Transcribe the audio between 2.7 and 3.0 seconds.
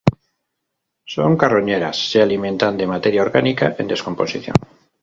de